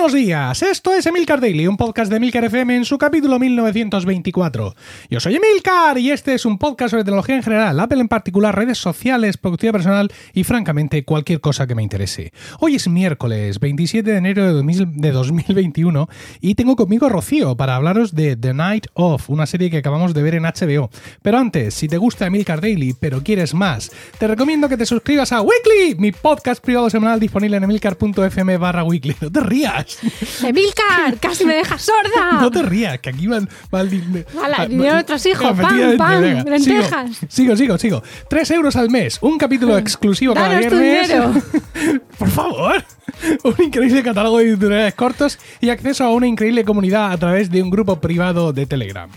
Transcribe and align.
Buenos 0.00 0.14
días, 0.14 0.62
esto 0.62 0.94
es 0.94 1.04
Emilcar 1.04 1.42
Daily, 1.42 1.66
un 1.66 1.76
podcast 1.76 2.10
de 2.10 2.16
Emilcar 2.16 2.42
FM 2.44 2.74
en 2.74 2.84
su 2.86 2.96
capítulo 2.96 3.38
1924. 3.38 4.74
Yo 5.10 5.20
soy 5.20 5.36
Emilcar 5.36 5.98
y 5.98 6.10
este 6.10 6.32
es 6.32 6.46
un 6.46 6.56
podcast 6.56 6.92
sobre 6.92 7.04
tecnología 7.04 7.36
en 7.36 7.42
general, 7.42 7.78
Apple 7.78 8.00
en 8.00 8.08
particular, 8.08 8.56
redes 8.56 8.78
sociales, 8.78 9.36
productividad 9.36 9.74
personal 9.74 10.10
y 10.32 10.44
francamente 10.44 11.04
cualquier 11.04 11.42
cosa 11.42 11.66
que 11.66 11.74
me 11.74 11.82
interese. 11.82 12.32
Hoy 12.60 12.76
es 12.76 12.88
miércoles 12.88 13.60
27 13.60 14.10
de 14.10 14.16
enero 14.16 14.46
de 14.62 15.12
2021 15.12 16.08
y 16.40 16.54
tengo 16.54 16.76
conmigo 16.76 17.04
a 17.04 17.10
Rocío 17.10 17.54
para 17.58 17.76
hablaros 17.76 18.14
de 18.14 18.36
The 18.36 18.54
Night 18.54 18.86
Of, 18.94 19.28
una 19.28 19.44
serie 19.44 19.70
que 19.70 19.76
acabamos 19.76 20.14
de 20.14 20.22
ver 20.22 20.34
en 20.34 20.44
HBO. 20.44 20.88
Pero 21.20 21.36
antes, 21.36 21.74
si 21.74 21.88
te 21.88 21.98
gusta 21.98 22.24
Emilcar 22.24 22.62
Daily 22.62 22.94
pero 22.98 23.22
quieres 23.22 23.52
más, 23.52 23.92
te 24.18 24.26
recomiendo 24.26 24.66
que 24.66 24.78
te 24.78 24.86
suscribas 24.86 25.30
a 25.32 25.42
Weekly, 25.42 25.96
mi 25.98 26.10
podcast 26.10 26.64
privado 26.64 26.88
semanal 26.88 27.20
disponible 27.20 27.58
en 27.58 27.64
emilcar.fm 27.64 28.56
barra 28.56 28.82
weekly. 28.82 29.14
No 29.20 29.30
te 29.30 29.40
rías. 29.40 29.89
Emilcar, 30.44 31.18
casi 31.20 31.44
me 31.44 31.54
dejas 31.54 31.82
sorda. 31.82 32.40
No 32.40 32.50
te 32.50 32.62
rías, 32.62 32.98
que 33.00 33.10
aquí 33.10 33.26
van, 33.26 33.48
van 33.70 33.90
Vale, 34.34 34.68
dinero 34.68 34.88
de 34.88 34.94
nuestros 34.94 35.26
hijos, 35.26 35.58
pan, 35.60 35.96
pan, 35.96 36.44
lentejas. 36.44 37.10
Sigo, 37.28 37.56
sigo, 37.56 37.78
sigo. 37.78 38.02
Tres 38.28 38.50
euros 38.50 38.76
al 38.76 38.90
mes, 38.90 39.18
un 39.20 39.38
capítulo 39.38 39.76
exclusivo 39.78 40.34
cada 40.34 40.58
viernes. 40.58 41.10
Por 42.18 42.28
favor. 42.28 42.84
Un 43.44 43.54
increíble 43.64 44.02
catálogo 44.02 44.38
de 44.38 44.52
tutoriales 44.52 44.94
cortos 44.94 45.38
y 45.60 45.70
acceso 45.70 46.04
a 46.04 46.12
una 46.12 46.26
increíble 46.26 46.64
comunidad 46.64 47.12
a 47.12 47.18
través 47.18 47.50
de 47.50 47.62
un 47.62 47.70
grupo 47.70 48.00
privado 48.00 48.52
de 48.52 48.66
Telegram. 48.66 49.10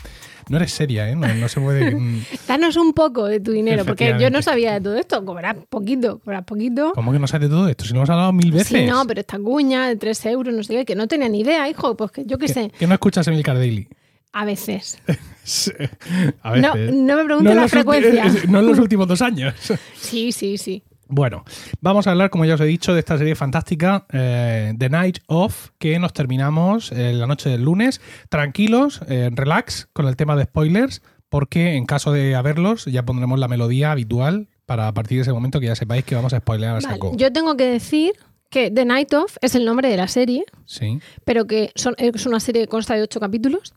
No 0.49 0.57
eres 0.57 0.71
seria, 0.73 1.09
¿eh? 1.09 1.15
No, 1.15 1.27
no 1.33 1.47
se 1.47 1.59
puede. 1.61 1.95
mm. 1.95 2.23
Danos 2.47 2.75
un 2.75 2.93
poco 2.93 3.25
de 3.25 3.39
tu 3.39 3.51
dinero, 3.51 3.85
porque 3.85 4.15
yo 4.19 4.29
no 4.29 4.41
sabía 4.41 4.73
de 4.73 4.81
todo 4.81 4.95
esto. 4.97 5.23
Cobrarás 5.25 5.57
poquito, 5.69 6.19
cobrarás 6.19 6.45
poquito. 6.45 6.91
¿Cómo 6.93 7.11
que 7.11 7.19
no 7.19 7.27
sabes 7.27 7.49
de 7.49 7.55
todo 7.55 7.67
esto? 7.69 7.85
Si 7.85 7.91
lo 7.91 7.97
hemos 7.99 8.09
hablado 8.09 8.33
mil 8.33 8.51
veces. 8.51 8.67
Sí, 8.67 8.85
no, 8.85 9.05
pero 9.07 9.21
esta 9.21 9.39
cuña 9.39 9.87
de 9.87 9.95
3 9.95 10.25
euros, 10.27 10.53
no 10.53 10.63
sé 10.63 10.73
qué, 10.75 10.85
que 10.85 10.95
no 10.95 11.07
tenía 11.07 11.29
ni 11.29 11.41
idea, 11.41 11.67
hijo. 11.69 11.95
Pues 11.95 12.11
que 12.11 12.25
yo 12.25 12.37
qué 12.37 12.47
sé, 12.47 12.71
Que 12.77 12.87
no 12.87 12.93
escuchas 12.93 13.27
Emilcar 13.27 13.57
Daily. 13.57 13.87
a 14.33 14.45
veces. 14.45 14.99
A 16.43 16.55
No, 16.57 16.73
veces. 16.73 16.95
no 16.95 17.17
me 17.17 17.23
preguntes 17.25 17.51
en 17.51 17.57
la 17.59 17.67
frecuencia. 17.67 18.25
No 18.47 18.59
en 18.59 18.65
los 18.67 18.79
últimos 18.79 19.07
dos 19.07 19.21
años. 19.21 19.53
Sí, 19.95 20.31
sí, 20.31 20.57
sí. 20.57 20.83
Bueno, 21.07 21.43
vamos 21.81 22.07
a 22.07 22.11
hablar, 22.11 22.29
como 22.29 22.45
ya 22.45 22.55
os 22.55 22.61
he 22.61 22.65
dicho, 22.65 22.93
de 22.93 22.99
esta 22.99 23.17
serie 23.17 23.35
fantástica, 23.35 24.05
eh, 24.11 24.73
The 24.77 24.89
Night 24.89 25.19
Of, 25.27 25.69
que 25.77 25.99
nos 25.99 26.13
terminamos 26.13 26.91
eh, 26.91 27.13
la 27.13 27.27
noche 27.27 27.49
del 27.49 27.63
lunes. 27.63 28.01
Tranquilos, 28.29 29.01
eh, 29.07 29.29
relax 29.33 29.87
con 29.93 30.07
el 30.07 30.15
tema 30.15 30.35
de 30.35 30.45
spoilers, 30.45 31.01
porque 31.29 31.75
en 31.75 31.85
caso 31.85 32.11
de 32.11 32.35
haberlos, 32.35 32.85
ya 32.85 33.03
pondremos 33.05 33.39
la 33.39 33.47
melodía 33.47 33.91
habitual 33.91 34.47
para 34.65 34.87
a 34.87 34.93
partir 34.93 35.17
de 35.17 35.23
ese 35.23 35.33
momento 35.33 35.59
que 35.59 35.67
ya 35.67 35.75
sepáis 35.75 36.05
que 36.05 36.15
vamos 36.15 36.33
a 36.33 36.39
spoilear 36.39 36.71
a 36.71 36.73
Vale, 36.75 36.87
saco. 36.87 37.11
Yo 37.17 37.31
tengo 37.33 37.57
que 37.57 37.65
decir 37.65 38.13
que 38.49 38.71
The 38.71 38.85
Night 38.85 39.13
Of 39.13 39.37
es 39.41 39.55
el 39.55 39.65
nombre 39.65 39.89
de 39.89 39.97
la 39.97 40.07
serie, 40.07 40.45
Sí. 40.65 40.99
pero 41.25 41.45
que 41.45 41.71
son, 41.75 41.95
es 41.97 42.25
una 42.25 42.39
serie 42.39 42.61
que 42.61 42.67
consta 42.67 42.95
de 42.95 43.01
8 43.01 43.19
capítulos. 43.19 43.73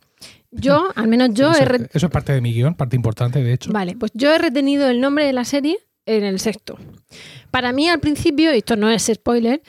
Yo, 0.51 0.89
al 0.95 1.09
menos 1.09 1.31
yo 1.33 1.51
eso, 1.51 1.63
he... 1.65 1.89
eso 1.93 2.07
es 2.07 2.13
parte 2.13 2.33
de 2.33 2.41
mi 2.41 2.53
guion, 2.53 2.75
parte 2.75 2.95
importante, 2.97 3.43
de 3.43 3.53
hecho. 3.53 3.73
Vale, 3.73 3.97
pues 3.97 4.13
yo 4.15 4.33
he 4.35 4.39
retenido 4.39 4.89
el 4.89 5.01
nombre 5.01 5.25
de 5.27 5.33
la 5.33 5.45
serie 5.45 5.77
en 6.07 6.25
el 6.25 6.39
sexto. 6.41 6.79
Para 7.51 7.73
mí, 7.73 7.89
al 7.89 8.01
principio, 8.01 8.55
y 8.55 8.59
esto 8.59 8.77
no 8.77 8.89
es 8.91 9.11
spoiler, 9.13 9.61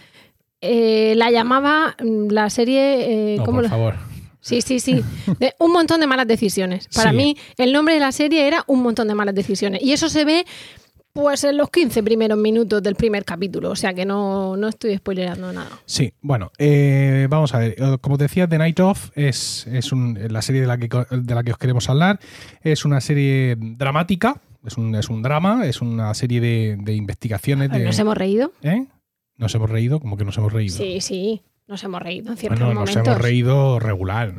eh, 0.62 1.14
la 1.16 1.30
llamaba 1.32 1.96
mm, 2.04 2.30
la 2.32 2.50
serie. 2.50 3.34
eh, 3.34 3.38
No, 3.38 3.44
¿cómo 3.46 3.58
por 3.58 3.64
la- 3.64 3.70
favor. 3.70 3.96
Sí, 4.40 4.62
sí, 4.62 4.80
sí. 4.80 5.04
De 5.40 5.54
un 5.60 5.74
montón 5.74 6.00
de 6.00 6.08
malas 6.08 6.26
decisiones. 6.28 6.88
Para 6.96 7.12
Sí. 7.12 7.18
mí, 7.18 7.38
el 7.58 7.74
nombre 7.74 7.96
de 7.96 8.00
la 8.00 8.12
serie 8.14 8.48
era 8.48 8.64
un 8.68 8.82
montón 8.82 9.08
de 9.10 9.14
malas 9.16 9.36
decisiones. 9.36 9.82
Y 9.84 9.92
eso 9.92 10.08
se 10.10 10.24
ve. 10.26 10.46
Pues 11.14 11.44
en 11.46 11.58
los 11.58 11.72
15 11.72 12.04
primeros 12.04 12.38
minutos 12.38 12.84
del 12.84 12.94
primer 12.94 13.26
capítulo, 13.26 13.72
o 13.72 13.76
sea 13.76 13.92
que 13.92 14.06
no, 14.06 14.56
no 14.56 14.68
estoy 14.68 14.96
spoilerando 14.98 15.52
nada. 15.52 15.72
Sí, 15.88 16.14
bueno, 16.22 16.52
eh, 16.60 17.26
vamos 17.28 17.56
a 17.56 17.58
ver. 17.58 17.74
Eh, 17.76 17.98
Como 18.00 18.20
te 18.20 18.26
decía, 18.26 18.48
The 18.48 18.60
Night 18.60 18.80
Of 18.80 19.10
es, 19.16 19.66
es 19.66 19.92
un- 19.92 20.16
la 20.30 20.44
serie 20.44 20.62
de 20.62 20.68
la, 20.68 20.78
que, 20.78 20.88
de 21.10 21.34
la 21.34 21.44
que 21.44 21.52
os 21.54 21.58
queremos 21.58 21.90
hablar. 21.90 22.20
Es 22.62 22.86
una 22.86 23.02
serie 23.02 23.56
dramática, 23.60 24.40
es 24.68 24.78
un, 24.78 24.94
es 24.96 25.10
un 25.10 25.22
drama, 25.24 25.66
es 25.66 25.82
una 25.82 26.14
serie 26.14 26.40
de, 26.42 26.78
de 26.80 26.94
investigaciones. 26.94 27.72
De, 27.72 27.80
¿Nos 27.84 27.98
hemos 28.00 28.18
reído? 28.18 28.52
¿Eh? 28.62 28.86
¿Nos 29.38 29.54
hemos 29.56 29.70
reído? 29.70 30.00
como 30.00 30.18
que 30.18 30.26
nos 30.26 30.38
hemos 30.38 30.52
reído? 30.54 30.76
Sí, 30.76 31.00
sí, 31.02 31.42
nos 31.68 31.84
hemos 31.84 32.02
reído 32.02 32.32
en 32.32 32.38
ciertos 32.38 32.60
Bueno, 32.60 32.80
nos 32.82 32.90
momentos. 32.90 33.08
hemos 33.14 33.22
reído 33.22 33.80
regular. 33.80 34.34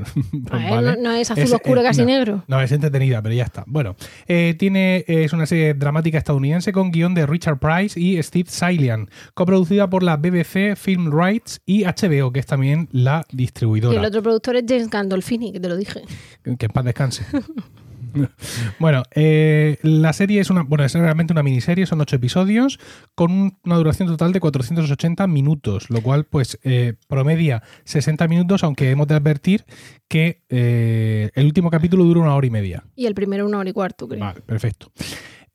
A 0.50 0.56
ver, 0.59 0.71
¿vale? 0.71 0.97
no, 0.97 1.03
no 1.03 1.12
es 1.12 1.31
azul 1.31 1.44
Es- 1.44 1.53
oscuro 1.53 1.81
eh, 1.81 1.84
casi 1.84 2.00
no. 2.00 2.06
negro. 2.06 2.44
No, 2.49 2.61
es 2.61 2.72
entretenida, 2.72 3.21
pero 3.22 3.34
ya 3.34 3.44
está. 3.44 3.65
Bueno, 3.67 3.97
eh, 4.27 4.55
tiene, 4.59 5.05
es 5.06 5.33
una 5.33 5.47
serie 5.47 5.75
dramática 5.75 6.19
estadounidense 6.19 6.72
con 6.72 6.91
guion 6.91 7.15
de 7.15 7.27
Richard 7.27 7.59
Price 7.59 7.99
y 8.00 8.21
Steve 8.22 8.49
Silian, 8.50 9.09
coproducida 9.34 9.88
por 9.88 10.03
la 10.03 10.17
BBC 10.17 10.75
Film 10.77 11.12
Rights 11.12 11.61
y 11.65 11.84
HBO, 11.84 12.33
que 12.33 12.41
es 12.41 12.47
también 12.47 12.88
la 12.93 13.25
Y 13.31 13.37
distribuidora. 13.37 13.99
el 14.00 14.05
otro 14.06 14.22
productor 14.22 14.56
es 14.56 14.65
James 14.67 14.91
Gandolfini, 14.91 15.53
que 15.53 15.61
te 15.61 15.69
lo 15.69 15.77
dije. 15.77 16.03
Que 16.43 16.50
en 16.67 16.72
paz 16.72 16.84
descanse. 16.84 17.25
bueno, 18.79 19.03
eh, 19.15 19.79
la 19.83 20.13
serie 20.13 20.41
es 20.41 20.51
una, 20.51 20.63
bueno, 20.63 20.85
es 20.85 20.95
realmente 20.95 21.33
una 21.33 21.43
miniserie, 21.43 21.87
son 21.87 22.01
ocho 22.01 22.17
episodios, 22.17 22.79
con 23.15 23.31
un- 23.33 23.59
una 23.65 23.77
duración 23.77 24.09
total 24.09 24.33
de 24.33 24.41
480 24.41 25.27
minutos, 25.27 25.91
lo 25.91 26.01
cual, 26.03 26.25
pues, 26.25 26.59
eh, 26.63 26.95
promedia 27.09 27.63
60 27.85 28.29
minutos, 28.29 28.65
aunque 28.65 28.91
hemos 28.91 29.07
de 29.09 29.15
advertir 29.15 29.65
que 30.09 30.43
eh, 30.49 31.31
el 31.35 31.47
último 31.47 31.71
capítulo 31.71 32.05
dura 32.05 32.21
una 32.21 32.35
hora 32.35 32.47
y 32.47 32.51
media. 32.51 32.85
Y 32.97 33.07
el 33.07 33.15
primero 33.15 33.47
una 33.47 33.59
hora 33.59 33.71
y 33.71 33.73
cuarto, 33.73 34.09
creo. 34.09 34.21
Vale, 34.21 34.41
perfecto. 34.41 34.91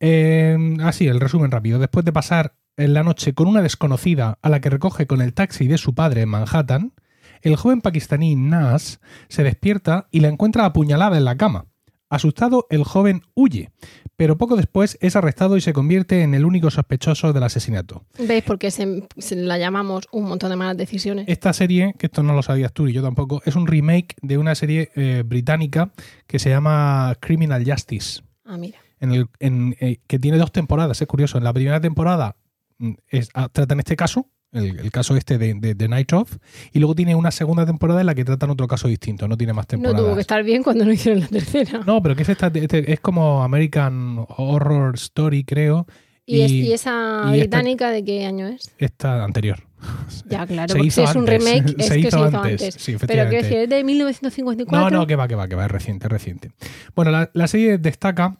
Eh, 0.00 0.76
así, 0.82 1.06
el 1.06 1.20
resumen 1.20 1.50
rápido. 1.50 1.78
Después 1.78 2.04
de 2.04 2.12
pasar 2.12 2.56
en 2.76 2.94
la 2.94 3.02
noche 3.04 3.34
con 3.34 3.46
una 3.48 3.62
desconocida 3.62 4.38
a 4.42 4.48
la 4.48 4.60
que 4.60 4.70
recoge 4.70 5.06
con 5.06 5.22
el 5.22 5.32
taxi 5.32 5.66
de 5.68 5.78
su 5.78 5.94
padre 5.94 6.22
en 6.22 6.28
Manhattan, 6.28 6.92
el 7.42 7.56
joven 7.56 7.80
pakistaní 7.80 8.36
Nas 8.36 9.00
se 9.28 9.44
despierta 9.44 10.08
y 10.10 10.20
la 10.20 10.28
encuentra 10.28 10.64
apuñalada 10.64 11.16
en 11.16 11.24
la 11.24 11.36
cama. 11.36 11.66
Asustado, 12.10 12.66
el 12.70 12.84
joven 12.84 13.22
huye, 13.34 13.70
pero 14.16 14.36
poco 14.36 14.56
después 14.56 14.98
es 15.00 15.16
arrestado 15.16 15.56
y 15.56 15.60
se 15.60 15.72
convierte 15.72 16.22
en 16.22 16.34
el 16.34 16.44
único 16.44 16.70
sospechoso 16.70 17.32
del 17.32 17.42
asesinato. 17.42 18.04
¿Veis 18.18 18.44
por 18.44 18.58
qué 18.58 18.70
se, 18.70 19.06
se 19.18 19.36
la 19.36 19.58
llamamos 19.58 20.04
un 20.12 20.24
montón 20.24 20.50
de 20.50 20.56
malas 20.56 20.76
decisiones? 20.76 21.26
Esta 21.28 21.52
serie, 21.52 21.94
que 21.98 22.06
esto 22.06 22.22
no 22.22 22.34
lo 22.34 22.42
sabías 22.42 22.72
tú 22.72 22.88
y 22.88 22.92
yo 22.92 23.02
tampoco, 23.02 23.42
es 23.44 23.56
un 23.56 23.66
remake 23.66 24.14
de 24.22 24.38
una 24.38 24.54
serie 24.54 24.90
eh, 24.94 25.22
británica 25.26 25.92
que 26.26 26.38
se 26.38 26.50
llama 26.50 27.16
Criminal 27.20 27.64
Justice. 27.68 28.22
Ah, 28.44 28.58
mira. 28.58 28.78
en 29.00 29.12
el, 29.12 29.26
en, 29.40 29.76
eh, 29.80 29.98
que 30.06 30.18
tiene 30.18 30.38
dos 30.38 30.52
temporadas, 30.52 31.00
es 31.00 31.08
curioso. 31.08 31.38
En 31.38 31.44
la 31.44 31.52
primera 31.52 31.80
temporada 31.80 32.36
mm, 32.78 32.92
es, 33.08 33.30
ah, 33.34 33.48
tratan 33.50 33.78
este 33.80 33.96
caso, 33.96 34.28
el, 34.54 34.78
el 34.80 34.90
caso 34.90 35.16
este 35.16 35.36
de, 35.38 35.54
de, 35.54 35.74
de 35.74 35.88
Night 35.88 36.12
Of, 36.12 36.36
y 36.72 36.78
luego 36.78 36.94
tiene 36.94 37.14
una 37.14 37.30
segunda 37.30 37.66
temporada 37.66 38.00
en 38.00 38.06
la 38.06 38.14
que 38.14 38.24
tratan 38.24 38.50
otro 38.50 38.66
caso 38.68 38.88
distinto, 38.88 39.28
no 39.28 39.36
tiene 39.36 39.52
más 39.52 39.64
No 39.64 39.68
temporadas. 39.68 40.00
tuvo 40.00 40.14
que 40.14 40.20
estar 40.20 40.42
bien 40.42 40.62
cuando 40.62 40.84
no 40.84 40.92
hicieron 40.92 41.20
la 41.20 41.28
tercera. 41.28 41.80
No, 41.86 42.02
pero 42.02 42.16
que 42.16 42.22
es, 42.22 42.28
esta, 42.28 42.50
este- 42.54 42.92
es 42.92 43.00
como 43.00 43.42
American 43.42 44.24
Horror 44.36 44.94
Story, 44.94 45.44
creo, 45.44 45.86
¿Y, 46.26 46.40
es- 46.40 46.50
y 46.50 46.72
esa 46.72 46.90
y 47.26 47.26
esta- 47.26 47.30
británica 47.58 47.90
de 47.90 48.04
qué 48.04 48.24
año 48.24 48.46
es? 48.48 48.70
esta 48.78 49.22
anterior. 49.24 49.62
Ya, 50.30 50.46
claro, 50.46 50.68
Se 50.72 50.74
porque 50.78 50.86
hizo 50.88 51.02
si 51.04 51.10
es 51.10 51.14
un 51.16 51.28
antes, 51.28 51.44
remake, 51.44 51.68
se 51.68 51.74
que 51.76 51.82
hizo 51.82 51.92
se 51.92 51.98
hizo 52.08 52.24
antes, 52.24 52.62
antes. 52.62 52.74
sí, 52.78 52.96
Pero 53.06 53.28
decir, 53.28 53.58
es 53.58 53.68
de 53.68 53.84
1954. 53.84 54.90
No, 54.90 54.90
no, 55.00 55.06
que 55.06 55.14
va, 55.16 55.28
que 55.28 55.34
va, 55.34 55.46
que 55.46 55.54
va, 55.56 55.66
es 55.66 55.70
reciente, 55.70 56.06
es 56.06 56.10
reciente. 56.12 56.52
Bueno, 56.96 57.10
la, 57.10 57.30
la 57.34 57.46
serie 57.48 57.76
destaca 57.76 58.38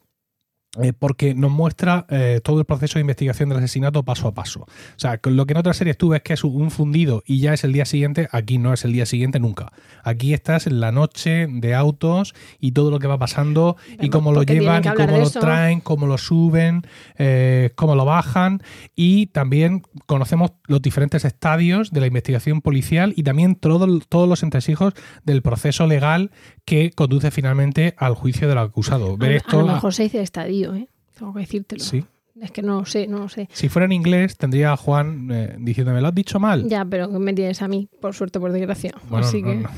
eh, 0.83 0.93
porque 0.93 1.35
nos 1.35 1.51
muestra 1.51 2.07
eh, 2.09 2.41
todo 2.43 2.59
el 2.59 2.65
proceso 2.65 2.95
de 2.95 3.03
investigación 3.03 3.49
del 3.49 3.59
asesinato 3.59 4.03
paso 4.03 4.29
a 4.29 4.35
paso. 4.35 4.61
O 4.63 4.67
sea, 4.99 5.21
lo 5.25 5.47
que 5.47 5.53
en 5.53 5.59
otras 5.59 5.77
series 5.77 5.97
tú 5.97 6.09
ves 6.11 6.23
que 6.23 6.33
es 6.33 6.45
un 6.45 6.71
fundido 6.71 7.23
y 7.27 7.41
ya 7.41 7.53
es 7.55 7.65
el 7.65 7.73
día 7.73 7.85
siguiente, 7.85 8.29
aquí 8.33 8.59
no 8.59 8.73
es 8.73 8.85
el 8.85 8.93
día 8.93 9.07
siguiente 9.07 9.39
nunca. 9.41 9.73
Aquí 10.03 10.35
estás 10.35 10.67
en 10.67 10.81
la 10.81 10.93
noche 10.93 11.47
de 11.49 11.75
autos 11.75 12.35
y 12.61 12.73
todo 12.73 12.91
lo 12.91 12.99
que 12.99 13.07
va 13.07 13.19
pasando 13.19 13.77
y 14.01 14.09
cómo 14.09 14.33
lo 14.33 14.43
llevan 14.43 14.83
y 14.85 14.89
cómo 14.89 15.19
lo 15.19 15.31
traen, 15.31 15.81
cómo 15.81 16.07
lo 16.07 16.19
suben, 16.19 16.83
eh, 17.19 17.71
cómo 17.75 17.95
lo 17.95 18.05
bajan 18.05 18.61
y 18.97 19.27
también 19.27 19.83
conocemos 20.07 20.53
los 20.67 20.83
diferentes 20.83 21.25
estadios 21.25 21.91
de 21.91 22.01
la 22.01 22.07
investigación 22.07 22.61
policial 22.61 23.13
y 23.17 23.23
también 23.23 23.55
todo- 23.57 24.01
todos 24.09 24.29
los 24.29 24.43
entresijos 24.43 24.95
del 25.25 25.43
proceso 25.43 25.87
legal 25.87 26.31
que 26.65 26.91
conduce 26.91 27.31
finalmente 27.31 27.95
al 27.99 28.15
juicio 28.15 28.49
del 28.49 28.59
acusado. 28.59 29.17
Ver 29.17 29.33
a, 29.33 29.37
esto 29.37 29.61
a 29.61 29.63
lo 29.63 29.73
mejor 29.75 29.93
se 29.93 30.05
dice 30.05 30.21
estadio, 30.23 30.64
¿eh? 30.73 30.89
Tengo 31.19 31.35
que 31.35 31.41
decírtelo. 31.41 31.83
sí. 31.85 32.05
Es 32.41 32.51
que 32.51 32.63
no 32.63 32.81
lo 32.81 32.85
sé, 32.85 33.07
no 33.07 33.19
lo 33.21 33.29
sé. 33.29 33.49
Si 33.53 33.69
fuera 33.69 33.87
en 33.87 33.93
inglés, 33.93 34.37
tendría 34.37 34.73
a 34.73 34.77
Juan 34.77 35.29
eh, 35.33 35.55
diciéndome, 35.59 36.01
¿lo 36.01 36.09
has 36.09 36.15
dicho 36.15 36.41
mal? 36.41 36.69
Ya, 36.69 36.85
pero 36.85 37.09
¿qué 37.09 37.19
me 37.21 37.33
tienes 37.33 37.63
a 37.63 37.69
mí? 37.69 37.89
Por 38.01 38.13
suerte, 38.13 38.41
por 38.41 38.51
desgracia. 38.53 38.93
Bueno, 39.09 39.25
Así 39.27 39.41
no, 39.41 39.49
que 39.51 39.55
no. 39.57 39.71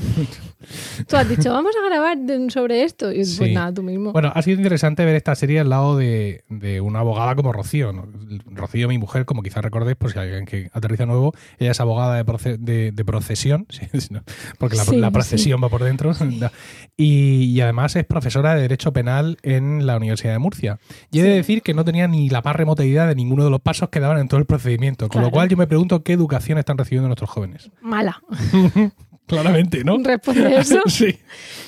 tú 1.07 1.15
has 1.17 1.29
dicho, 1.29 1.51
vamos 1.53 1.73
a 1.75 1.87
grabar 1.87 2.17
sobre 2.49 2.83
esto. 2.83 3.11
Y 3.11 3.25
Sí. 3.25 3.37
pues 3.37 3.53
nada, 3.53 3.71
tú 3.73 3.83
mismo. 3.83 4.11
Bueno, 4.11 4.31
ha 4.33 4.41
sido 4.41 4.57
interesante 4.57 5.05
ver 5.05 5.15
esta 5.15 5.35
serie 5.35 5.59
al 5.59 5.69
lado 5.69 5.97
de, 5.97 6.43
de 6.49 6.81
una 6.81 6.99
abogada 7.01 7.35
como 7.35 7.53
Rocío. 7.53 7.93
¿no? 7.93 8.07
Rocío, 8.47 8.87
mi 8.87 8.97
mujer, 8.97 9.25
como 9.25 9.43
quizás 9.43 9.63
recordéis, 9.63 9.95
por 9.97 10.11
si 10.11 10.17
alguien 10.17 10.45
que 10.45 10.69
aterriza 10.73 11.05
nuevo, 11.05 11.33
ella 11.59 11.71
es 11.71 11.79
abogada 11.79 12.15
de, 12.15 12.25
proce- 12.25 12.57
de- 12.57 12.91
de 12.91 13.05
procesión, 13.05 13.67
porque 14.57 14.75
la, 14.75 14.83
Sí, 14.83 14.95
la 14.97 15.07
sí. 15.09 15.13
procesión 15.13 15.63
va 15.63 15.69
por 15.69 15.83
dentro, 15.83 16.11
y, 16.97 17.43
y 17.43 17.61
además 17.61 17.95
es 17.95 18.05
profesora 18.05 18.55
de 18.55 18.61
Derecho 18.61 18.91
Penal 18.93 19.37
en 19.43 19.85
la 19.85 19.97
Universidad 19.97 20.33
de 20.33 20.39
Murcia. 20.39 20.79
Y 21.11 21.19
he 21.19 21.23
de 21.23 21.29
decir 21.35 21.61
que 21.61 21.73
no 21.75 21.85
tenía 21.85 22.07
ni 22.07 22.29
la 22.29 22.41
más 22.47 22.55
remota 22.55 22.85
idea 22.85 23.05
de 23.05 23.13
ninguno 23.13 23.43
de 23.43 23.49
los 23.49 23.59
pasos 23.59 23.89
que 23.89 23.99
daban 23.99 24.19
en 24.19 24.29
todo 24.29 24.39
el 24.39 24.45
procedimiento, 24.45 25.09
con 25.09 25.21
lo 25.21 25.31
cual 25.31 25.49
yo 25.49 25.57
me 25.57 25.67
pregunto 25.67 26.01
qué 26.01 26.13
educación 26.13 26.57
están 26.57 26.77
recibiendo 26.77 27.09
nuestros 27.09 27.29
jóvenes. 27.29 27.69
Mala. 27.81 28.21
Claramente, 29.27 29.83
¿no? 29.83 29.97
¿Responde 30.01 30.57
eso? 30.57 30.79
sí. 30.85 31.19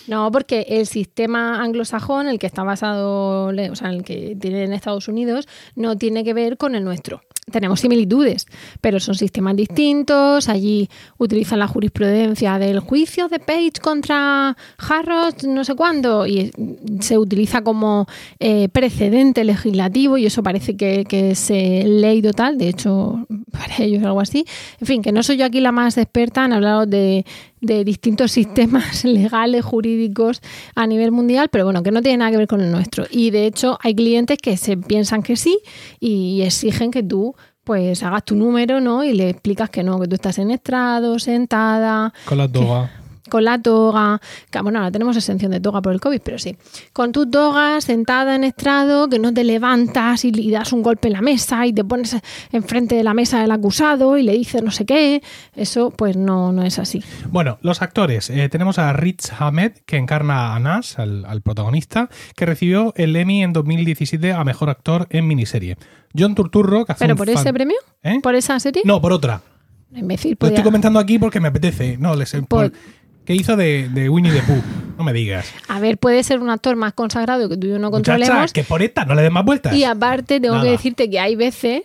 No, 0.07 0.31
porque 0.31 0.65
el 0.69 0.87
sistema 0.87 1.61
anglosajón, 1.61 2.29
el 2.29 2.39
que 2.39 2.47
está 2.47 2.63
basado, 2.63 3.47
o 3.47 3.75
sea, 3.75 3.89
el 3.89 4.05
que 4.05 4.37
tiene 4.39 4.63
en 4.63 4.71
Estados 4.71 5.09
Unidos, 5.09 5.49
no 5.75 5.97
tiene 5.97 6.23
que 6.23 6.33
ver 6.33 6.55
con 6.55 6.73
el 6.75 6.85
nuestro. 6.85 7.21
Tenemos 7.49 7.79
similitudes, 7.79 8.45
pero 8.81 8.99
son 8.99 9.15
sistemas 9.15 9.55
distintos. 9.55 10.49
Allí 10.49 10.89
utilizan 11.17 11.59
la 11.59 11.67
jurisprudencia 11.67 12.59
del 12.59 12.79
juicio 12.79 13.27
de 13.27 13.39
Page 13.39 13.73
contra 13.81 14.55
Harrods, 14.77 15.45
no 15.45 15.63
sé 15.63 15.75
cuándo, 15.75 16.27
y 16.27 16.51
se 16.99 17.17
utiliza 17.17 17.61
como 17.61 18.07
eh, 18.39 18.69
precedente 18.69 19.43
legislativo, 19.43 20.17
y 20.17 20.25
eso 20.25 20.43
parece 20.43 20.75
que, 20.75 21.05
que 21.05 21.31
es 21.31 21.49
eh, 21.51 21.83
ley 21.85 22.21
total. 22.21 22.57
De 22.57 22.69
hecho, 22.69 23.25
para 23.51 23.83
ellos 23.83 24.03
algo 24.03 24.21
así. 24.21 24.45
En 24.79 24.87
fin, 24.87 25.01
que 25.01 25.11
no 25.11 25.23
soy 25.23 25.37
yo 25.37 25.45
aquí 25.45 25.59
la 25.59 25.71
más 25.71 25.97
experta 25.97 26.45
en 26.45 26.53
hablar 26.53 26.87
de, 26.87 27.25
de 27.61 27.83
distintos 27.83 28.31
sistemas 28.31 29.03
legales, 29.03 29.63
jurídicos 29.65 30.41
a 30.75 30.87
nivel 30.87 31.11
mundial, 31.11 31.49
pero 31.51 31.65
bueno, 31.65 31.83
que 31.83 31.91
no 31.91 32.01
tiene 32.01 32.17
nada 32.17 32.31
que 32.31 32.37
ver 32.37 32.47
con 32.47 32.61
el 32.61 32.71
nuestro. 32.71 33.05
Y 33.09 33.31
de 33.31 33.45
hecho 33.45 33.77
hay 33.81 33.95
clientes 33.95 34.37
que 34.37 34.57
se 34.57 34.77
piensan 34.77 35.23
que 35.23 35.35
sí 35.35 35.59
y 35.99 36.41
exigen 36.41 36.91
que 36.91 37.03
tú 37.03 37.35
pues 37.63 38.01
hagas 38.01 38.25
tu 38.25 38.35
número, 38.35 38.79
¿no? 38.81 39.03
Y 39.03 39.13
le 39.13 39.29
explicas 39.29 39.69
que 39.69 39.83
no, 39.83 39.99
que 39.99 40.07
tú 40.07 40.15
estás 40.15 40.39
en 40.39 40.49
estrado, 40.49 41.19
sentada. 41.19 42.13
Con 42.25 42.39
la 42.39 42.47
toga 42.47 42.98
con 43.29 43.45
la 43.45 43.61
toga, 43.61 44.19
que, 44.49 44.61
bueno, 44.61 44.79
ahora 44.79 44.91
tenemos 44.91 45.15
exención 45.15 45.51
de 45.51 45.59
toga 45.59 45.81
por 45.81 45.93
el 45.93 45.99
COVID, 45.99 46.21
pero 46.23 46.39
sí, 46.39 46.57
con 46.93 47.11
tu 47.11 47.29
toga 47.29 47.79
sentada 47.81 48.35
en 48.35 48.43
estrado, 48.43 49.09
que 49.09 49.19
no 49.19 49.33
te 49.33 49.43
levantas 49.43 50.25
y, 50.25 50.51
das 50.51 50.73
un 50.73 50.81
golpe 50.81 51.07
en 51.07 51.13
la 51.13 51.21
mesa 51.21 51.65
y 51.65 51.73
te 51.73 51.83
pones 51.83 52.17
enfrente 52.51 52.95
de 52.95 53.03
la 53.03 53.13
mesa 53.13 53.41
del 53.41 53.51
acusado 53.51 54.17
y 54.17 54.23
le 54.23 54.33
dices 54.33 54.63
no 54.63 54.71
sé 54.71 54.85
qué, 54.85 55.21
eso 55.55 55.91
pues 55.91 56.17
no, 56.17 56.51
no 56.51 56.63
es 56.63 56.79
así. 56.79 57.03
Bueno, 57.29 57.59
los 57.61 57.81
actores, 57.81 58.29
eh, 58.29 58.49
tenemos 58.49 58.79
a 58.79 58.91
Rich 58.93 59.31
Hamed, 59.37 59.73
que 59.85 59.97
encarna 59.97 60.55
a 60.55 60.59
Nas, 60.59 60.97
al, 60.99 61.41
protagonista, 61.43 62.09
que 62.35 62.45
recibió 62.45 62.93
el 62.95 63.15
Emmy 63.15 63.43
en 63.43 63.53
2017 63.53 64.33
a 64.33 64.43
Mejor 64.43 64.69
Actor 64.69 65.07
en 65.09 65.27
Miniserie. 65.27 65.77
John 66.17 66.35
Turturro, 66.35 66.85
que 66.85 66.93
hace 66.93 67.05
¿Pero 67.05 67.15
por 67.15 67.29
ese 67.29 67.53
premio? 67.53 67.77
¿Eh? 68.03 68.19
¿Por 68.21 68.35
esa 68.35 68.59
serie? 68.59 68.81
No, 68.85 68.99
por 68.99 69.13
otra. 69.13 69.41
Lo 69.91 70.13
estoy 70.13 70.63
comentando 70.63 70.99
aquí 70.99 71.17
porque 71.17 71.39
me 71.39 71.47
apetece. 71.47 71.97
No, 71.97 72.15
les, 72.15 72.35
por, 72.47 72.71
¿Qué 73.25 73.35
hizo 73.35 73.55
de, 73.55 74.09
Winnie 74.09 74.31
the 74.31 74.41
Pooh? 74.41 74.61
No 74.97 75.03
me 75.03 75.13
digas. 75.13 75.53
A 75.67 75.79
ver, 75.79 75.97
puede 75.97 76.23
ser 76.23 76.39
un 76.39 76.49
actor 76.49 76.75
más 76.75 76.93
consagrado 76.93 77.47
que 77.47 77.55
tú 77.57 77.67
y 77.67 77.69
yo 77.69 77.79
no 77.79 77.91
controlemos. 77.91 78.51
que 78.51 78.63
por 78.63 78.81
esta 78.81 79.05
no 79.05 79.15
le 79.15 79.21
des 79.21 79.31
más 79.31 79.45
vueltas. 79.45 79.73
Y 79.73 79.83
aparte, 79.83 80.39
tengo 80.39 80.61
que 80.61 80.69
decirte 80.69 81.09
que 81.09 81.19
hay 81.19 81.35
veces 81.35 81.83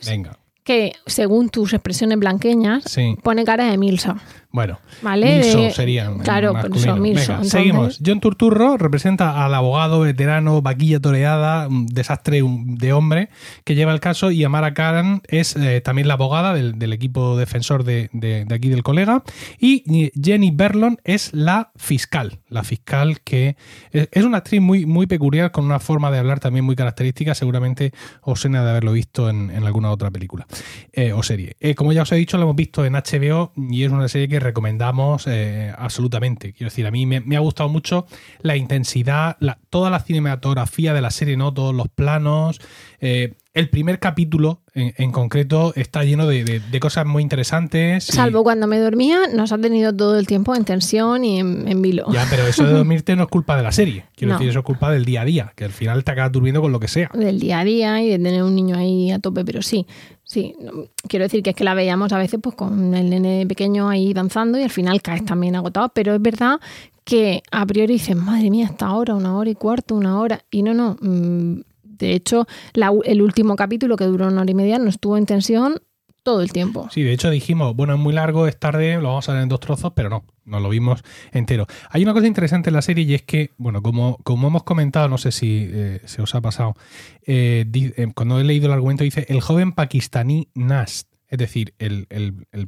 que, 0.63 0.93
según 1.05 1.49
tus 1.49 1.73
expresiones 1.73 2.17
blanqueñas, 2.17 2.83
pone 3.21 3.45
cara 3.45 3.65
de 3.65 3.77
Milsa. 3.77 4.17
Bueno, 4.55 4.79
¿Vale? 5.01 5.39
Milso 5.39 5.69
serían. 5.71 6.19
Claro, 6.19 6.53
eso, 6.73 6.95
Milso. 6.95 7.43
seguimos. 7.43 7.99
John 8.03 8.21
Turturro 8.21 8.77
representa 8.77 9.43
al 9.43 9.53
abogado 9.53 9.99
veterano, 9.99 10.61
vaquilla 10.61 11.01
toreada, 11.01 11.67
un 11.67 11.87
desastre 11.87 12.41
de 12.41 12.93
hombre 12.93 13.27
que 13.65 13.75
lleva 13.75 13.91
el 13.91 13.99
caso 13.99 14.31
y 14.31 14.45
Amara 14.45 14.73
Karan 14.73 15.21
es 15.27 15.57
eh, 15.57 15.81
también 15.81 16.07
la 16.07 16.13
abogada 16.13 16.53
del, 16.53 16.93
equipo 16.93 17.35
defensor 17.35 17.83
de, 17.83 18.09
aquí 18.49 18.69
del 18.69 18.81
colega 18.81 19.23
y 19.59 20.11
Jenny 20.23 20.51
Berlon 20.51 20.99
es 21.03 21.33
la 21.33 21.71
fiscal, 21.75 22.39
la 22.47 22.63
fiscal 22.63 23.19
que 23.19 23.57
es, 23.91 24.23
una 24.23 24.37
actriz 24.37 24.61
muy, 24.61 24.85
muy 24.85 25.05
peculiar 25.05 25.51
con 25.51 25.65
una 25.65 25.81
forma 25.81 26.11
de 26.11 26.19
hablar 26.19 26.39
también 26.39 26.63
muy 26.63 26.77
característica, 26.77 27.35
seguramente 27.35 27.91
os 28.21 28.39
suena 28.39 28.63
de 28.63 28.69
haberlo 28.69 28.93
visto 28.93 29.29
en, 29.29 29.51
alguna 29.65 29.91
otra 29.91 30.11
película 30.11 30.47
eh, 30.93 31.11
o 31.11 31.23
serie. 31.23 31.57
Eh, 31.59 31.75
como 31.75 31.91
ya 31.91 32.03
os 32.03 32.11
he 32.13 32.15
dicho, 32.15 32.37
lo 32.37 32.43
hemos 32.43 32.55
visto 32.55 32.85
en 32.85 32.93
HBO 32.93 33.51
y 33.57 33.83
es 33.83 33.91
una 33.91 34.07
serie 34.07 34.29
que 34.29 34.44
recomendamos 34.45 35.27
eh, 35.27 35.73
absolutamente. 35.77 36.53
Quiero 36.53 36.69
decir, 36.69 36.87
a 36.87 36.91
mí 36.91 37.05
me, 37.05 37.35
ha 37.35 37.39
gustado 37.39 37.69
mucho 37.69 38.05
la 38.41 38.55
intensidad, 38.55 39.37
toda 39.69 39.89
la 39.89 39.99
cinematografía 39.99 40.93
de 40.93 41.01
la 41.01 41.11
serie, 41.11 41.35
¿no? 41.35 41.53
Todos 41.53 41.75
los 41.75 41.89
planos. 41.89 42.61
Eh, 43.01 43.33
el 43.55 43.69
primer 43.69 43.99
capítulo 43.99 44.61
en, 44.73 45.13
concreto 45.13 45.71
está 45.77 46.03
lleno 46.03 46.27
de, 46.27 46.61
cosas 46.81 47.05
muy 47.05 47.23
interesantes. 47.23 48.03
Salvo 48.03 48.43
cuando 48.43 48.67
me 48.67 48.77
dormía, 48.77 49.29
nos 49.33 49.53
ha 49.53 49.57
tenido 49.57 49.95
todo 49.95 50.19
el 50.19 50.27
tiempo 50.27 50.53
en 50.55 50.65
tensión 50.65 51.23
y 51.23 51.39
en, 51.39 51.81
vilo. 51.81 52.05
Ya, 52.11 52.27
pero 52.29 52.45
eso 52.45 52.65
de 52.65 52.73
dormirte 52.73 53.15
no 53.15 53.23
es 53.23 53.29
culpa 53.29 53.55
de 53.55 53.63
la 53.63 53.71
serie. 53.71 54.07
Quiero 54.13 54.33
decir, 54.33 54.49
eso 54.49 54.59
es 54.59 54.65
culpa 54.65 54.91
del 54.91 55.05
día 55.05 55.21
a 55.21 55.25
día, 55.25 55.53
que 55.55 55.63
al 55.63 55.71
final 55.71 56.03
te 56.03 56.11
acabas 56.11 56.33
durmiendo 56.33 56.61
con 56.61 56.73
lo 56.73 56.81
que 56.81 56.89
sea. 56.89 57.09
Del 57.13 57.39
día 57.39 57.59
a 57.59 57.63
día 57.63 58.03
y 58.03 58.09
de 58.09 58.17
tener 58.17 58.43
un 58.43 58.55
niño 58.55 58.75
ahí 58.75 59.09
a 59.11 59.19
tope, 59.19 59.45
pero 59.45 59.61
sí. 59.61 59.87
Sí, 60.25 60.55
quiero 61.07 61.25
decir 61.25 61.43
que 61.43 61.51
es 61.51 61.55
que 61.55 61.63
la 61.63 61.75
veíamos 61.75 62.11
a 62.11 62.17
veces 62.17 62.39
pues 62.41 62.55
con 62.55 62.95
el 62.95 63.11
nene 63.11 63.45
pequeño 63.47 63.87
ahí 63.89 64.11
danzando 64.11 64.59
y 64.59 64.63
al 64.63 64.71
final 64.71 65.01
caes 65.01 65.23
también 65.23 65.55
agotado, 65.55 65.89
pero 65.89 66.15
es 66.15 66.21
verdad 66.21 66.59
que 67.03 67.43
a 67.51 67.63
priori 67.67 67.93
dices, 67.93 68.15
madre 68.15 68.49
mía, 68.49 68.65
esta 68.65 68.91
hora, 68.91 69.13
una 69.13 69.37
hora 69.37 69.51
y 69.51 69.55
cuarto, 69.55 69.93
una 69.93 70.19
hora, 70.19 70.43
y 70.49 70.63
no, 70.63 70.73
no, 70.73 70.97
mm, 70.99 71.61
de 71.83 72.13
hecho, 72.13 72.47
el 72.73 73.21
último 73.21 73.55
capítulo, 73.55 73.95
que 73.95 74.05
duró 74.05 74.27
una 74.27 74.41
hora 74.41 74.51
y 74.51 74.55
media, 74.55 74.79
no 74.79 74.89
estuvo 74.89 75.15
en 75.15 75.27
tensión 75.27 75.79
todo 76.25 76.41
el 76.41 76.51
tiempo. 76.51 76.89
Sí, 76.91 77.03
de 77.03 77.13
hecho 77.13 77.29
dijimos, 77.29 77.75
bueno, 77.75 77.93
es 77.93 77.99
muy 77.99 78.11
largo, 78.11 78.47
es 78.47 78.57
tarde, 78.57 78.95
lo 78.95 79.09
vamos 79.09 79.29
a 79.29 79.33
ver 79.33 79.43
en 79.43 79.47
dos 79.47 79.59
trozos, 79.59 79.93
pero 79.95 80.09
no, 80.09 80.25
no 80.43 80.59
lo 80.59 80.69
vimos 80.69 81.03
entero. 81.31 81.67
Hay 81.91 82.01
una 82.01 82.13
cosa 82.13 82.25
interesante 82.25 82.71
en 82.71 82.73
la 82.73 82.81
serie 82.81 83.05
y 83.05 83.13
es 83.13 83.21
que, 83.21 83.51
bueno, 83.57 83.83
como, 83.83 84.17
como 84.23 84.47
hemos 84.47 84.63
comentado, 84.63 85.07
no 85.07 85.19
sé 85.19 85.31
si 85.31 85.69
eh, 85.71 86.01
se 86.05 86.23
os 86.23 86.33
ha 86.33 86.41
pasado, 86.41 86.73
eh, 87.27 87.63
eh, 87.73 88.07
cuando 88.15 88.39
he 88.39 88.43
leído 88.43 88.65
el 88.65 88.73
argumento 88.73 89.03
dice, 89.03 89.27
el 89.29 89.39
joven 89.39 89.71
pakistaní 89.71 90.49
Nast 90.55 91.14
es 91.35 91.39
decir, 91.39 91.73
el, 91.79 92.07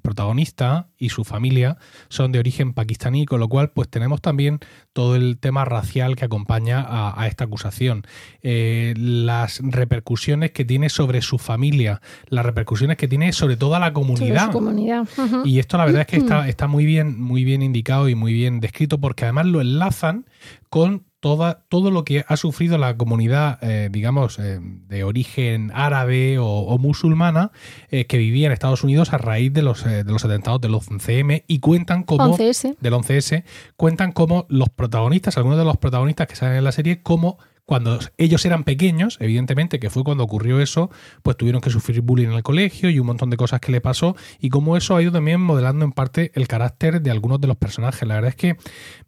protagonista 0.01 0.89
y 0.97 1.09
su 1.09 1.23
familia 1.23 1.77
son 2.09 2.31
de 2.31 2.39
origen 2.39 2.73
pakistaní, 2.73 3.25
con 3.25 3.39
lo 3.39 3.47
cual 3.49 3.71
pues 3.71 3.89
tenemos 3.89 4.21
también 4.21 4.59
todo 4.93 5.15
el 5.15 5.37
tema 5.39 5.65
racial 5.65 6.15
que 6.15 6.25
acompaña 6.25 6.85
a, 6.87 7.27
esta 7.27 7.45
acusación. 7.45 8.03
Eh, 8.41 8.93
las 8.97 9.59
repercusiones 9.63 10.51
que 10.51 10.65
tiene 10.65 10.89
sobre 10.89 11.21
su 11.21 11.37
familia, 11.37 12.01
las 12.27 12.45
repercusiones 12.45 12.97
que 12.97 13.07
tiene 13.07 13.33
sobre 13.33 13.57
toda 13.57 13.79
la 13.79 13.93
comunidad. 13.93 14.51
comunidad. 14.51 15.07
Y 15.45 15.59
esto 15.59 15.77
la 15.77 15.85
verdad 15.85 16.01
es 16.01 16.07
que 16.07 16.17
está, 16.17 16.47
está 16.47 16.67
muy, 16.67 16.85
bien, 16.85 17.19
muy 17.19 17.43
bien 17.43 17.61
indicado 17.61 18.09
y 18.09 18.15
muy 18.15 18.33
bien 18.33 18.59
descrito 18.59 18.99
porque 18.99 19.23
además 19.23 19.47
lo 19.47 19.61
enlazan 19.61 20.25
con 20.69 21.06
todo 21.19 21.91
lo 21.91 22.05
que 22.05 22.23
ha 22.27 22.37
sufrido 22.37 22.77
la 22.77 22.95
comunidad, 22.95 23.57
eh, 23.61 23.89
digamos, 23.91 24.37
eh, 24.39 24.59
de 24.61 25.03
origen 25.03 25.71
árabe 25.73 26.37
o, 26.39 26.77
musulmana 26.77 27.51
eh, 27.89 28.05
que 28.05 28.17
vivía 28.17 28.47
en 28.47 28.53
Estados 28.53 28.83
Unidos 28.83 29.13
a 29.13 29.17
raíz 29.17 29.51
de 29.51 29.63
los, 29.63 29.83
de 29.83 30.03
los 30.03 30.23
atentados 30.23 30.61
del 30.61 30.73
11M 30.73 31.43
y 31.47 31.59
cuentan 31.59 32.03
como... 32.03 32.37
Del 32.79 32.93
11S. 32.93 33.43
Cuentan 33.75 34.11
como 34.11 34.45
los 34.49 34.69
protagonistas, 34.69 35.37
algunos 35.37 35.57
de 35.57 35.65
los 35.65 35.77
protagonistas 35.77 36.27
que 36.27 36.35
salen 36.35 36.57
en 36.57 36.63
la 36.63 36.71
serie, 36.71 37.01
como 37.01 37.39
cuando 37.67 37.99
ellos 38.17 38.45
eran 38.45 38.63
pequeños, 38.63 39.17
evidentemente, 39.19 39.77
que 39.77 39.89
fue 39.89 40.05
cuando 40.05 40.23
ocurrió 40.23 40.61
eso, 40.61 40.89
pues 41.21 41.35
tuvieron 41.35 41.59
que 41.59 41.69
sufrir 41.69 41.99
bullying 41.99 42.27
en 42.27 42.33
el 42.35 42.41
colegio 42.41 42.89
y 42.89 42.97
un 42.97 43.07
montón 43.07 43.29
de 43.29 43.35
cosas 43.35 43.59
que 43.59 43.73
le 43.73 43.81
pasó, 43.81 44.15
y 44.39 44.47
cómo 44.47 44.77
eso 44.77 44.95
ha 44.95 45.01
ido 45.01 45.11
también 45.11 45.41
modelando 45.41 45.83
en 45.83 45.91
parte 45.91 46.31
el 46.35 46.47
carácter 46.47 47.01
de 47.01 47.11
algunos 47.11 47.41
de 47.41 47.47
los 47.47 47.57
personajes. 47.57 48.07
La 48.07 48.15
verdad 48.15 48.29
es 48.29 48.35
que 48.37 48.55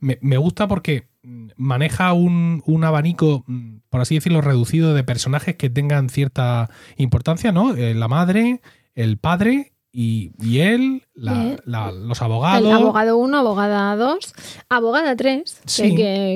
me, 0.01 0.37
gusta 0.37 0.67
porque 0.67 1.07
maneja 1.55 2.11
un, 2.11 2.83
abanico, 2.83 3.45
por 3.89 4.01
así 4.01 4.15
decirlo, 4.15 4.41
reducido 4.41 4.93
de 4.93 5.05
personajes 5.05 5.55
que 5.55 5.69
tengan 5.69 6.09
cierta 6.09 6.69
importancia, 6.97 7.53
¿no? 7.53 7.73
Eh, 7.75 7.93
la 7.93 8.09
madre, 8.09 8.59
el 8.93 9.17
padre 9.19 9.71
y, 9.91 10.33
y 10.39 10.59
él, 10.59 11.03
los 11.15 12.21
abogados. 12.21 12.63
El 12.63 12.71
abogado 12.71 13.17
1, 13.17 13.37
abogada 13.37 13.95
2, 13.95 14.33
abogada 14.69 15.15
3, 15.15 15.61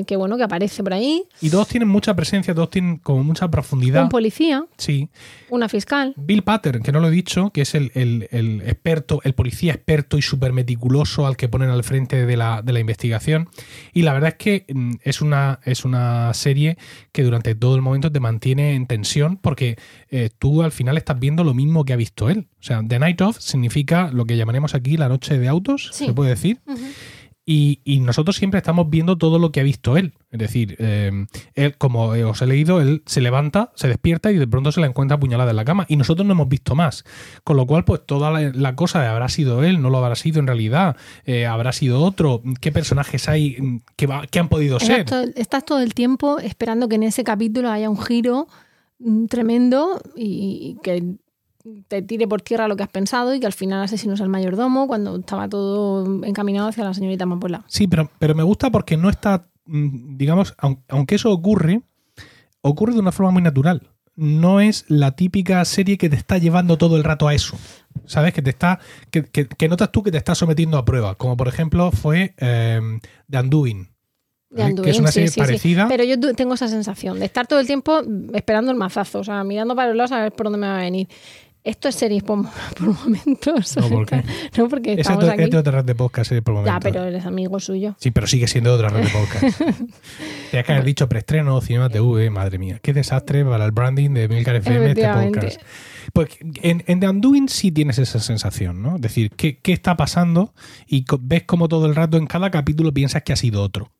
que, 0.06 0.16
bueno, 0.16 0.36
que 0.36 0.42
aparece 0.42 0.82
por 0.82 0.92
ahí. 0.92 1.24
Y 1.40 1.50
todos 1.50 1.68
tienen 1.68 1.88
mucha 1.88 2.14
presencia, 2.14 2.54
todos 2.54 2.70
tienen 2.70 2.98
como 2.98 3.22
mucha 3.22 3.48
profundidad. 3.48 4.02
Un 4.02 4.08
policía. 4.08 4.66
Sí. 4.76 5.08
Una 5.50 5.68
fiscal. 5.68 6.14
Bill 6.16 6.42
Pattern, 6.42 6.82
que 6.82 6.90
no 6.90 6.98
lo 6.98 7.08
he 7.08 7.10
dicho, 7.12 7.50
que 7.50 7.62
es 7.62 7.74
el, 7.76 7.90
experto, 8.64 9.20
el 9.22 9.34
policía 9.34 9.72
experto 9.72 10.18
y 10.18 10.22
súper 10.22 10.52
meticuloso 10.52 11.26
al 11.26 11.36
que 11.36 11.48
ponen 11.48 11.70
al 11.70 11.84
frente 11.84 12.26
de 12.26 12.36
la, 12.36 12.60
de 12.62 12.72
la, 12.72 12.80
investigación. 12.80 13.48
Y 13.92 14.02
la 14.02 14.12
verdad 14.12 14.30
es 14.30 14.36
que 14.36 14.66
mm, 14.72 14.94
es 15.02 15.20
una, 15.20 15.60
es 15.64 15.84
una 15.84 16.34
serie 16.34 16.76
que 17.12 17.22
durante 17.22 17.54
todo 17.54 17.76
el 17.76 17.82
momento 17.82 18.10
te 18.10 18.20
mantiene 18.20 18.74
en 18.74 18.86
tensión 18.86 19.36
porque 19.36 19.76
eh, 20.10 20.30
tú 20.38 20.62
al 20.62 20.72
final 20.72 20.98
estás 20.98 21.18
viendo 21.20 21.44
lo 21.44 21.54
mismo 21.54 21.84
que 21.84 21.92
ha 21.92 21.96
visto 21.96 22.28
él. 22.28 22.48
O 22.58 22.62
sea, 22.66 22.82
The 22.86 22.98
Night 22.98 23.20
Of 23.20 23.38
significa 23.44 24.10
lo 24.12 24.24
que 24.24 24.36
llamaremos 24.36 24.74
aquí 24.74 24.96
la 24.96 25.08
noche 25.08 25.38
de 25.38 25.48
autos, 25.48 25.90
se 25.92 26.12
puede 26.12 26.30
decir. 26.30 26.60
y, 27.46 28.00
nosotros 28.00 28.36
siempre 28.36 28.58
estamos 28.58 28.88
viendo 28.88 29.18
todo 29.18 29.38
lo 29.38 29.52
que 29.52 29.60
ha 29.60 29.62
visto 29.62 29.96
él. 29.96 30.14
Es 30.30 30.38
decir, 30.38 30.76
eh, 30.78 31.26
él, 31.54 31.76
como 31.76 32.08
os 32.08 32.42
he 32.42 32.46
leído, 32.46 32.80
él 32.80 33.02
se 33.06 33.20
levanta, 33.20 33.70
se 33.74 33.86
despierta 33.86 34.32
y 34.32 34.38
de 34.38 34.46
pronto 34.46 34.72
se 34.72 34.80
la 34.80 34.86
encuentra 34.86 35.16
apuñalada 35.16 35.50
en 35.50 35.56
la 35.56 35.64
cama. 35.64 35.84
Y 35.88 35.96
nosotros 35.96 36.26
no 36.26 36.32
hemos 36.32 36.48
visto 36.48 36.74
más. 36.74 37.04
Con 37.44 37.56
lo 37.56 37.66
cual, 37.66 37.84
pues 37.84 38.00
toda 38.06 38.30
la, 38.30 38.74
cosa 38.74 39.00
de 39.00 39.08
habrá 39.08 39.28
sido 39.28 39.62
él, 39.62 39.82
no 39.82 39.90
lo 39.90 39.98
habrá 39.98 40.16
sido 40.16 40.40
en 40.40 40.46
realidad, 40.46 40.96
eh, 41.24 41.46
habrá 41.46 41.72
sido 41.72 42.02
otro, 42.02 42.42
qué 42.60 42.72
personajes 42.72 43.28
hay 43.28 43.82
que, 43.96 44.08
que 44.30 44.38
han 44.38 44.48
podido 44.48 44.80
ser. 44.80 45.06
estás 45.36 45.64
todo 45.64 45.80
el 45.80 45.94
tiempo 45.94 46.38
esperando 46.38 46.88
que 46.88 46.96
en 46.96 47.02
ese 47.02 47.24
capítulo 47.24 47.70
haya 47.70 47.90
un 47.90 48.00
giro 48.00 48.48
mm, 48.98 49.26
tremendo 49.26 50.00
y 50.16 50.78
que 50.82 51.16
te 51.88 52.02
tire 52.02 52.28
por 52.28 52.42
tierra 52.42 52.68
lo 52.68 52.76
que 52.76 52.82
has 52.82 52.88
pensado 52.90 53.34
y 53.34 53.40
que 53.40 53.46
al 53.46 53.52
final 53.52 53.82
asesinos 53.82 54.20
al 54.20 54.28
mayordomo 54.28 54.86
cuando 54.86 55.16
estaba 55.16 55.48
todo 55.48 56.04
encaminado 56.24 56.68
hacia 56.68 56.84
la 56.84 56.92
señorita 56.94 57.24
Mapola. 57.26 57.64
Sí, 57.68 57.86
pero, 57.86 58.10
pero 58.18 58.34
me 58.34 58.42
gusta 58.42 58.70
porque 58.70 58.96
no 58.96 59.08
está, 59.08 59.46
mm, 59.66 60.16
digamos, 60.16 60.54
aun- 60.58 60.82
aunque 60.88 61.14
eso 61.14 61.30
ocurre, 61.32 61.80
ocurre 62.60 62.92
de 62.94 63.00
una 63.00 63.12
forma 63.12 63.32
muy 63.32 63.42
natural. 63.42 63.88
No 64.16 64.60
es 64.60 64.84
la 64.88 65.16
típica 65.16 65.64
serie 65.64 65.98
que 65.98 66.08
te 66.08 66.16
está 66.16 66.38
llevando 66.38 66.78
todo 66.78 66.96
el 66.96 67.02
rato 67.04 67.26
a 67.26 67.34
eso. 67.34 67.56
¿Sabes? 68.06 68.32
Que 68.34 68.42
te 68.42 68.50
está. 68.50 68.78
Que, 69.10 69.24
que- 69.24 69.48
que 69.48 69.68
notas 69.68 69.90
tú 69.90 70.02
que 70.02 70.12
te 70.12 70.18
estás 70.18 70.38
sometiendo 70.38 70.76
a 70.78 70.84
pruebas. 70.84 71.16
Como 71.16 71.36
por 71.36 71.48
ejemplo 71.48 71.90
fue 71.90 72.34
eh, 72.38 72.80
The 73.30 73.40
Undoing. 73.40 73.88
De 74.50 74.62
¿eh? 74.62 74.74
que 74.84 74.90
es 74.90 74.98
una 75.00 75.08
Anduin, 75.08 75.12
serie 75.12 75.28
sí, 75.28 75.34
sí. 75.34 75.40
parecida. 75.40 75.88
Pero 75.88 76.04
yo 76.04 76.20
tengo 76.36 76.54
esa 76.54 76.68
sensación 76.68 77.18
de 77.18 77.24
estar 77.24 77.46
todo 77.48 77.58
el 77.58 77.66
tiempo 77.66 78.02
esperando 78.34 78.70
el 78.70 78.76
mazazo, 78.76 79.18
o 79.20 79.24
sea, 79.24 79.42
mirando 79.42 79.74
para 79.74 79.88
los 79.88 79.96
lados 79.96 80.12
a 80.12 80.22
ver 80.22 80.32
por 80.32 80.46
dónde 80.46 80.58
me 80.60 80.68
va 80.68 80.76
a 80.78 80.82
venir. 80.82 81.08
Esto 81.64 81.88
es 81.88 81.94
series 81.94 82.22
por, 82.22 82.44
por 82.78 82.88
momentos. 83.04 83.74
No, 83.78 83.88
¿por 83.88 84.04
qué? 84.06 84.22
No, 84.58 84.68
porque 84.68 84.92
es 84.92 84.98
estamos 85.00 85.24
de- 85.24 85.32
aquí. 85.32 85.42
es 85.44 85.54
otra 85.54 85.72
red 85.72 85.84
de 85.86 85.94
podcast 85.94 86.30
eh, 86.32 86.42
por 86.42 86.54
Ya, 86.56 86.60
momento. 86.60 86.80
pero 86.82 87.04
eres 87.04 87.24
amigo 87.24 87.58
suyo. 87.58 87.96
Sí, 87.98 88.10
pero 88.10 88.26
sigue 88.26 88.46
siendo 88.46 88.74
otra 88.74 88.90
red 88.90 89.04
de 89.04 89.08
podcast. 89.10 89.58
Tenías 90.50 90.66
que 90.66 90.72
haber 90.72 90.84
dicho 90.84 91.08
preestreno, 91.08 91.58
Cinema 91.62 91.88
TV, 91.88 92.28
madre 92.28 92.58
mía. 92.58 92.80
Qué 92.82 92.92
desastre 92.92 93.44
para 93.46 93.64
el 93.64 93.72
branding 93.72 94.10
de 94.10 94.28
Milcar 94.28 94.56
FM 94.56 94.90
este 94.90 95.08
podcast. 95.08 95.62
Pues 96.12 96.28
en, 96.62 96.84
en 96.86 97.00
The 97.00 97.08
Undoing 97.08 97.48
sí 97.48 97.72
tienes 97.72 97.98
esa 97.98 98.20
sensación, 98.20 98.82
¿no? 98.82 98.96
Es 98.96 99.00
decir, 99.00 99.30
¿qué, 99.34 99.58
qué 99.58 99.72
está 99.72 99.96
pasando? 99.96 100.52
Y 100.86 101.06
ves 101.20 101.44
como 101.44 101.68
todo 101.68 101.86
el 101.86 101.94
rato 101.94 102.18
en 102.18 102.26
cada 102.26 102.50
capítulo 102.50 102.92
piensas 102.92 103.22
que 103.22 103.32
ha 103.32 103.36
sido 103.36 103.62
otro, 103.62 103.90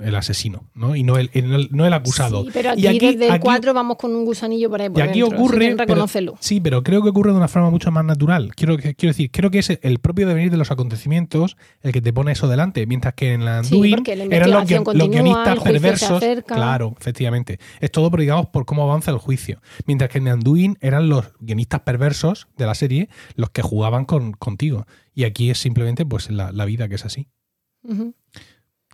el 0.00 0.14
asesino, 0.14 0.68
¿no? 0.74 0.94
Y 0.96 1.02
no 1.02 1.16
el, 1.16 1.30
el- 1.32 1.68
no 1.72 1.86
el 1.86 1.92
acusado. 1.92 2.44
Sí, 2.44 2.50
pero 2.52 2.70
Y 2.76 2.86
aquí, 2.86 2.98
desde 2.98 3.26
el 3.26 3.32
aquí- 3.32 3.42
4 3.44 3.72
vamos 3.74 3.96
con 3.96 4.14
un 4.14 4.24
gusanillo 4.24 4.68
por 4.70 4.82
ahí 4.82 4.88
por 4.90 4.98
y 4.98 5.02
aquí 5.02 5.20
dentro, 5.20 5.38
ocurre. 5.38 5.58
pero- 5.86 6.00
sí, 6.40 6.60
pero 6.60 6.82
creo 6.82 7.02
que 7.02 7.08
ocurre 7.08 7.30
de 7.32 7.36
una 7.38 7.48
forma 7.48 7.70
mucho 7.70 7.90
más 7.90 8.04
natural. 8.04 8.54
Quiero, 8.54 8.76
quiero 8.76 8.94
decir, 9.10 9.30
creo 9.30 9.50
que 9.50 9.60
es 9.60 9.70
el 9.82 9.98
propio 9.98 10.26
devenir 10.26 10.50
de 10.50 10.56
los 10.56 10.70
acontecimientos 10.70 11.56
el 11.82 11.92
que 11.92 12.00
te 12.02 12.12
pone 12.12 12.32
eso 12.32 12.46
delante. 12.48 12.86
Mientras 12.86 13.14
que 13.14 13.32
en 13.32 13.44
la 13.44 13.64
Sí, 13.64 13.90
porque 13.94 14.16
la 14.16 14.24
eran 14.24 14.50
los, 14.50 14.64
guion- 14.64 14.76
los 14.76 14.84
continúa, 14.84 15.04
el 15.06 15.10
guionistas 15.10 15.58
perversos. 15.60 16.22
Claro, 16.46 16.94
efectivamente. 17.00 17.58
Es 17.80 17.90
todo, 17.90 18.10
por, 18.10 18.20
digamos, 18.20 18.46
por 18.48 18.66
cómo 18.66 18.82
avanza 18.82 19.10
el 19.10 19.18
juicio. 19.18 19.60
Mientras 19.86 20.10
que 20.10 20.18
en 20.18 20.28
Undoing 20.28 20.76
eran 20.80 21.08
los 21.08 21.32
guionistas 21.40 21.80
perversos 21.80 22.48
de 22.56 22.66
la 22.66 22.74
serie 22.74 23.08
los 23.34 23.50
que 23.50 23.62
jugaban 23.62 24.04
con, 24.04 24.32
contigo. 24.32 24.86
Y 25.14 25.24
aquí 25.24 25.50
es 25.50 25.58
simplemente 25.58 26.04
pues 26.06 26.30
la, 26.30 26.52
la 26.52 26.64
vida 26.64 26.88
que 26.88 26.94
es 26.96 27.04
así. 27.04 27.28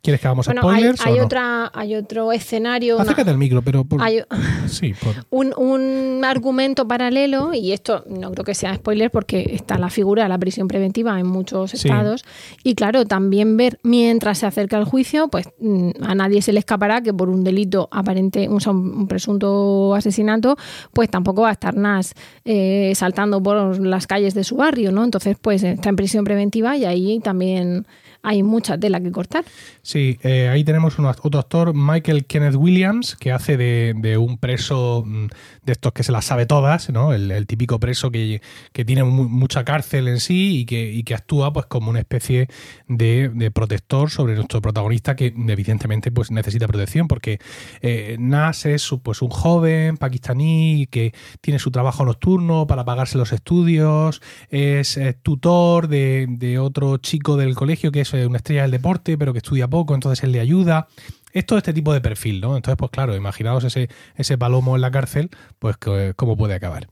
¿Quieres 0.06 0.20
que 0.20 0.28
hagamos 0.28 0.46
Bueno, 0.46 0.60
hay, 0.68 0.74
spoilers 0.76 1.00
hay 1.04 1.12
o 1.14 1.16
no? 1.18 1.24
otra, 1.24 1.70
hay 1.74 1.94
otro 1.96 2.30
escenario, 2.30 3.00
Acércate 3.00 3.28
al 3.30 3.38
micro, 3.38 3.60
pero 3.60 3.84
por- 3.84 4.00
hay 4.00 4.20
sí, 4.68 4.94
por- 4.94 5.14
un, 5.30 5.52
un 5.56 6.24
argumento 6.24 6.86
paralelo, 6.86 7.52
y 7.52 7.72
esto 7.72 8.04
no 8.08 8.30
creo 8.30 8.44
que 8.44 8.54
sea 8.54 8.72
spoiler 8.76 9.10
porque 9.10 9.50
está 9.52 9.78
la 9.78 9.90
figura 9.90 10.22
de 10.22 10.28
la 10.28 10.38
prisión 10.38 10.68
preventiva 10.68 11.18
en 11.18 11.26
muchos 11.26 11.72
Sí. 11.72 11.88
estados. 11.88 12.24
Y 12.62 12.76
claro, 12.76 13.04
también 13.04 13.56
ver 13.56 13.80
mientras 13.82 14.38
se 14.38 14.46
acerca 14.46 14.78
el 14.78 14.84
juicio, 14.84 15.26
pues 15.26 15.48
mm, 15.58 15.90
a 16.02 16.14
nadie 16.14 16.40
se 16.40 16.52
le 16.52 16.60
escapará 16.60 17.00
que 17.00 17.12
por 17.12 17.28
un 17.28 17.42
delito 17.42 17.88
aparente, 17.90 18.48
un, 18.48 18.60
un 18.68 19.08
presunto 19.08 19.92
asesinato, 19.94 20.56
pues 20.92 21.10
tampoco 21.10 21.42
va 21.42 21.48
a 21.48 21.52
estar 21.52 21.74
Nas 21.76 22.14
eh, 22.44 22.92
saltando 22.94 23.42
por 23.42 23.80
las 23.84 24.06
calles 24.06 24.34
de 24.34 24.44
su 24.44 24.54
barrio, 24.56 24.92
¿no? 24.92 25.02
Entonces, 25.02 25.36
pues 25.40 25.64
está 25.64 25.88
en 25.88 25.96
prisión 25.96 26.24
preventiva 26.24 26.76
y 26.76 26.84
ahí 26.84 27.18
también 27.18 27.86
hay 28.28 28.42
mucha 28.42 28.76
tela 28.76 29.00
que 29.00 29.12
cortar. 29.12 29.44
Sí, 29.82 30.18
eh, 30.24 30.48
ahí 30.48 30.64
tenemos 30.64 30.98
un, 30.98 31.06
otro 31.06 31.38
actor, 31.38 31.72
Michael 31.74 32.26
Kenneth 32.26 32.56
Williams, 32.56 33.14
que 33.14 33.30
hace 33.30 33.56
de, 33.56 33.94
de 33.96 34.18
un 34.18 34.36
preso 34.38 35.04
mm, 35.06 35.26
de 35.64 35.72
estos 35.72 35.92
que 35.92 36.02
se 36.02 36.10
las 36.10 36.24
sabe 36.24 36.44
todas, 36.44 36.90
¿no? 36.90 37.12
El, 37.12 37.46
típico 37.46 37.78
preso 37.78 38.10
que, 38.10 38.42
que 38.72 38.84
tiene 38.84 39.04
mu- 39.04 39.28
mucha 39.28 39.64
cárcel 39.64 40.08
en 40.08 40.18
sí 40.18 40.62
y 40.62 40.64
que, 40.66 40.92
y 40.92 41.04
que 41.04 41.14
actúa 41.14 41.52
pues 41.52 41.66
como 41.66 41.88
una 41.88 42.00
especie 42.00 42.48
de, 42.88 43.50
protector 43.54 44.10
sobre 44.10 44.34
nuestro 44.34 44.60
protagonista 44.60 45.14
que 45.14 45.32
evidentemente 45.48 46.10
pues 46.10 46.32
necesita 46.32 46.66
protección 46.66 47.06
porque 47.06 47.38
eh, 47.80 48.16
Nas 48.18 48.66
es 48.66 48.90
pues 49.04 49.22
un 49.22 49.28
joven 49.30 49.98
pakistaní 49.98 50.88
que 50.90 51.14
tiene 51.40 51.60
su 51.60 51.70
trabajo 51.70 52.04
nocturno 52.04 52.66
para 52.66 52.84
pagarse 52.84 53.18
los 53.18 53.32
estudios, 53.32 54.20
es 54.50 54.96
eh, 54.96 55.16
tutor 55.22 55.86
de, 55.86 56.26
de 56.28 56.58
otro 56.58 56.96
chico 56.96 57.36
del 57.36 57.54
colegio 57.54 57.92
que 57.92 58.00
es 58.00 58.15
una 58.24 58.38
estrella 58.38 58.62
del 58.62 58.70
deporte 58.70 59.18
pero 59.18 59.32
que 59.32 59.38
estudia 59.38 59.68
poco, 59.68 59.94
entonces 59.94 60.24
él 60.24 60.32
le 60.32 60.40
ayuda. 60.40 60.88
Es 61.32 61.44
todo 61.44 61.58
este 61.58 61.72
tipo 61.74 61.92
de 61.92 62.00
perfil, 62.00 62.40
¿no? 62.40 62.56
Entonces, 62.56 62.76
pues 62.78 62.90
claro, 62.90 63.14
imaginaos 63.14 63.62
ese, 63.64 63.88
ese 64.14 64.38
palomo 64.38 64.74
en 64.76 64.80
la 64.82 64.90
cárcel, 64.90 65.30
pues 65.58 65.76
que- 65.76 66.14
cómo 66.16 66.36
puede 66.36 66.54
acabar. 66.54 66.88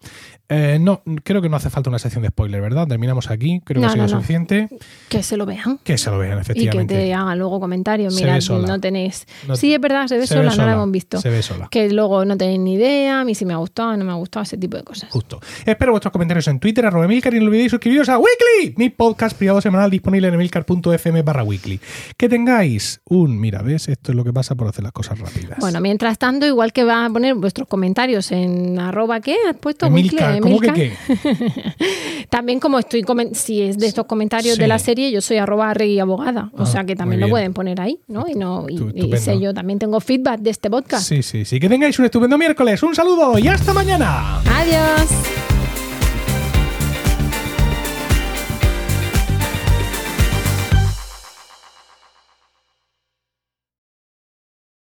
Eh, 0.51 0.77
no, 0.79 1.03
creo 1.23 1.41
que 1.41 1.49
no 1.49 1.57
hace 1.57 1.71
falta 1.71 1.89
una 1.89 1.99
sección 1.99 2.23
de 2.23 2.29
spoiler, 2.29 2.61
¿verdad? 2.61 2.87
Terminamos 2.87 3.31
aquí, 3.31 3.63
creo 3.65 3.81
que 3.81 3.87
ha 3.87 3.91
sido 3.91 4.05
no, 4.07 4.11
no. 4.11 4.17
suficiente. 4.17 4.69
Que 5.09 5.23
se 5.23 5.39
lo 5.39 5.47
vean. 5.47 5.79
Que 5.83 5.97
se 5.97 6.11
lo 6.11 6.19
vean, 6.19 6.33
Y 6.33 6.35
que 6.35 6.41
efectivamente. 6.53 6.95
te 6.95 7.15
hagan 7.15 7.39
luego 7.39 7.59
comentarios. 7.59 8.15
Mira, 8.15 8.39
no 8.39 8.79
tenéis. 8.79 9.25
Sí, 9.55 9.73
es 9.73 9.81
verdad, 9.81 10.07
se 10.07 10.19
ve 10.19 10.27
Se 10.27 10.35
ve 10.39 10.51
sola, 10.51 10.57
no 10.57 10.67
la 10.67 10.73
hemos 10.75 10.91
visto. 10.91 11.19
Se 11.19 11.31
ve 11.31 11.43
sola. 11.43 11.69
Que 11.71 11.89
luego 11.89 12.27
no 12.27 12.37
tenéis 12.37 12.61
ni 12.61 12.75
idea, 12.75 13.21
a 13.21 13.25
mí 13.25 13.35
sí 13.35 13.47
me 13.47 13.55
ha 13.55 13.57
gustado, 13.57 13.97
no 13.97 14.05
me 14.05 14.13
ha 14.13 14.17
gustado, 14.17 14.43
ese 14.43 14.59
tipo 14.59 14.77
de 14.77 14.85
cosas. 14.85 15.09
Justo. 15.11 15.41
Espero 15.65 15.93
vuestros 15.93 16.13
comentarios 16.13 16.47
en 16.49 16.61
Twitter, 16.61 16.85
arroba 16.85 17.07
Emilcar, 17.07 17.33
y 17.33 17.41
no 17.41 17.47
olvidéis 17.47 17.71
suscribiros 17.71 18.11
a 18.11 18.19
Weekly, 18.19 18.75
mi 18.77 18.91
podcast 18.91 19.39
privado 19.39 19.63
semanal 19.63 19.91
disponible 19.91 20.29
en 20.29 20.35
emilcar.fm 20.35 21.23
barra 21.23 21.43
weekly. 21.43 21.81
Que 22.19 22.29
tengáis 22.29 23.01
un, 23.07 23.41
mira, 23.41 23.63
¿ves? 23.63 23.89
Esto 23.89 24.13
es 24.13 24.17
lo 24.17 24.23
que 24.25 24.34
pasa 24.35 24.55
por 24.55 24.69
hacer 24.69 24.83
las 24.85 24.93
cosas 24.93 25.19
rápidas. 25.19 25.59
Bueno, 25.61 25.81
mientras 25.81 26.19
tanto, 26.19 26.45
igual 26.47 26.73
que 26.73 26.85
van 26.85 27.05
a 27.05 27.11
poner 27.13 27.35
vuestros 27.37 27.67
comentarios 27.69 28.31
en 28.33 28.79
arroba 28.79 29.21
qué, 29.21 29.37
has 29.49 29.57
puesto 29.57 29.87
Emilcar, 29.87 30.41
¿cómo 30.41 30.61
que 30.61 30.73
qué? 30.73 30.93
También 32.29 32.61
como 32.61 32.79
estoy 32.79 33.05
si 33.33 33.63
es 33.63 33.79
de 33.79 33.87
estos 33.87 34.07
comentarios 34.07 34.57
Sí. 34.57 34.61
de 34.61 34.69
la 34.69 34.79
serie, 34.79 35.11
yo 35.11 35.21
soy 35.21 35.39
arroba 35.39 35.71
Arregui 35.71 35.99
abogada. 36.01 36.51
O 36.55 36.63
Ah, 36.65 36.67
sea 36.67 36.85
que 36.85 36.97
también 36.97 37.21
lo 37.21 37.29
pueden 37.29 37.53
poner 37.55 37.81
ahí, 37.81 38.01
¿no? 38.09 38.27
Y 38.29 38.35
no, 38.35 38.67
y, 38.69 39.17
sé 39.19 39.39
yo 39.39 39.55
también 39.55 39.79
tengo 39.79 40.01
feedback 40.01 40.41
de 40.41 40.51
este 40.51 40.69
podcast. 40.71 41.07
Sí, 41.07 41.23
sí, 41.23 41.45
sí. 41.45 41.61
Que 41.61 41.69
tengáis 41.69 41.99
un 41.99 42.07
estupendo 42.07 42.37
miércoles. 42.37 42.83
Un 42.83 42.95
saludo 42.95 43.39
y 43.39 43.47
hasta 43.49 43.73
mañana. 43.73 44.41
Adiós. 44.41 45.44